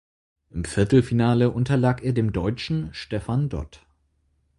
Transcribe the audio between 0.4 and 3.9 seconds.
Im Viertelfinale unterlag er dem Deutschen Stefan Dott.